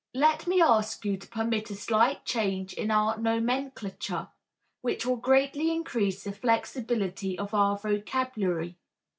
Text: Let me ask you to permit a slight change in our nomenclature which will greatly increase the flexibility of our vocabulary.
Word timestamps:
Let 0.15 0.47
me 0.47 0.59
ask 0.63 1.05
you 1.05 1.15
to 1.15 1.27
permit 1.27 1.69
a 1.69 1.75
slight 1.75 2.25
change 2.25 2.73
in 2.73 2.89
our 2.89 3.19
nomenclature 3.19 4.29
which 4.81 5.05
will 5.05 5.17
greatly 5.17 5.69
increase 5.71 6.23
the 6.23 6.31
flexibility 6.31 7.37
of 7.37 7.53
our 7.53 7.77
vocabulary. 7.77 8.77